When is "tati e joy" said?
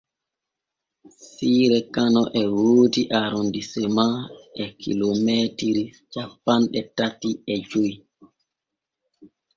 6.97-7.91